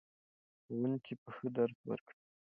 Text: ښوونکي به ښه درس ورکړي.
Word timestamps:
ښوونکي 0.63 1.13
به 1.21 1.29
ښه 1.35 1.47
درس 1.57 1.79
ورکړي. 1.89 2.19